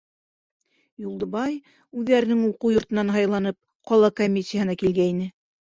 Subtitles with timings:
[1.07, 1.59] Юлдыбай,
[1.99, 3.61] үҙҙәренең уҡыу йортонан һайланып,
[3.93, 5.33] ҡала комиссияһына килгәйне.